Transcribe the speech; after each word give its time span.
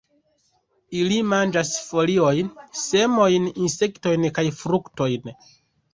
Ili 1.01 1.17
manĝas 1.33 1.69
foliojn, 1.89 2.49
semojn, 2.85 3.47
insektojn 3.67 4.29
kaj 4.39 4.47
fruktojn. 4.63 5.35